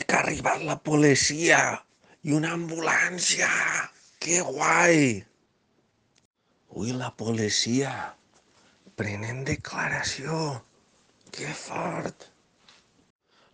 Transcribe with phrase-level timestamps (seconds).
[0.00, 1.58] que ha arribat la policia
[2.24, 3.48] i una ambulància.
[4.22, 5.20] Que guai!
[6.72, 7.92] Ui, la policia
[8.96, 10.38] prenent declaració.
[11.32, 12.28] Que fort!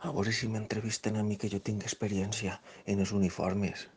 [0.07, 3.89] A veure si m'entrevisten a mi, que jo tinc experiència en els uniformes.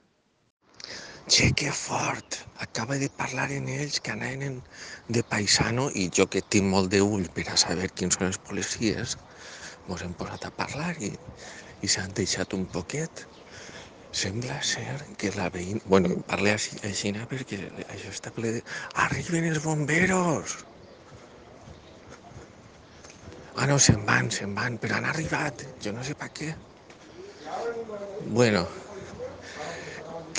[1.29, 2.39] Che, que fort!
[2.65, 4.61] Acaba de parlar en ells que anaven
[5.09, 9.17] de paisano i jo que tinc molt d'ull per a saber quins són els policies,
[9.87, 11.11] mos hem posat a parlar i,
[11.81, 13.25] i s'han deixat un poquet.
[14.11, 15.81] Sembla ser que la veïna...
[15.85, 18.63] Bueno, parle així, així perquè això està ple de...
[19.05, 20.57] Arriben els bomberos!
[23.55, 25.65] Ah, no, se'n van, se'n van, però han arribat.
[25.83, 26.51] Jo no sé per què.
[28.31, 28.65] Bueno,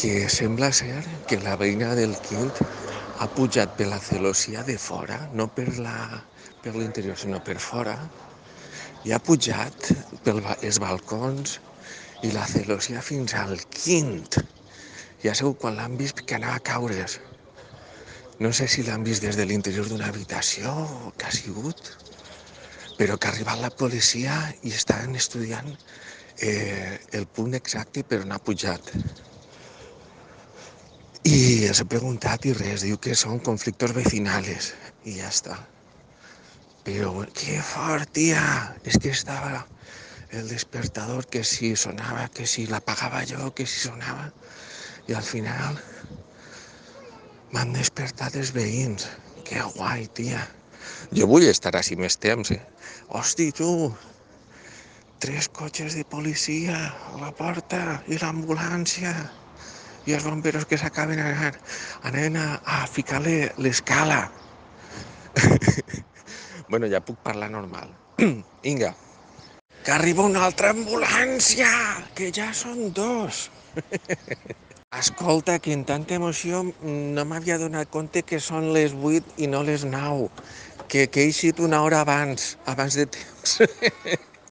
[0.00, 2.52] que sembla ser que la veïna del Quint
[3.22, 5.96] ha pujat per la celossia de fora, no per la
[6.62, 7.94] per l'interior, sinó per fora,
[9.04, 9.92] i ha pujat
[10.24, 11.58] pels balcons
[12.22, 14.38] i la celossia fins al quint.
[15.22, 17.18] Ja sabeu quan l'han vist que anava a caure's.
[18.42, 21.92] No sé si l'han vist des de l'interior d'una habitació o què ha sigut,
[22.98, 25.68] però que ha arribat la policia i estan estudiant
[26.38, 28.94] eh, el punt exacte per on ha pujat.
[31.22, 31.36] I
[31.68, 34.72] els he preguntat i res, diu que són conflictos vecinales
[35.06, 35.58] i ja està.
[36.82, 38.42] Però que fort, tia!
[38.82, 39.62] És que estava
[40.32, 44.30] el despertador que si sonava, que si l'apagava jo, que si sonava.
[45.06, 45.76] I al final
[47.52, 49.06] m'han despertat els veïns.
[49.44, 50.40] Que guai, tia.
[51.12, 52.62] Jo vull estar així més temps, eh?
[53.12, 53.92] Hosti, tu!
[55.22, 56.78] Tres cotxes de policia
[57.12, 59.12] a la porta i l'ambulància
[60.08, 61.60] i els bomberos que s'acaben anant,
[62.08, 64.24] anaven a, a ficar-li l'escala.
[66.72, 67.92] bueno, ja puc parlar normal.
[68.64, 68.96] Vinga.
[69.82, 71.68] Que arriba una altra ambulància,
[72.14, 73.48] que ja són dos.
[75.02, 79.62] Escolta, que en tanta emoció no m'havia donat compte que són les 8 i no
[79.66, 80.28] les 9,
[80.86, 83.58] que, que he eixit una hora abans, abans de temps.